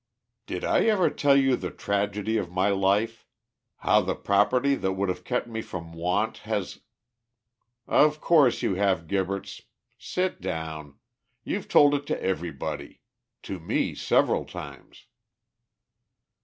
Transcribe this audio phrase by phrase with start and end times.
[0.47, 3.27] "Did I ever tell you the tragedy of my life?
[3.75, 6.79] How the property that would have kept me from want has"
[7.87, 9.61] "Of course you have, Gibberts.
[9.99, 10.97] Sit down.
[11.43, 13.01] You've told it to everybody.
[13.43, 15.05] To me several times."